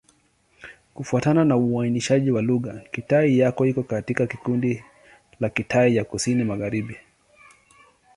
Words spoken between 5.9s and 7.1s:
ya Kusini-Magharibi.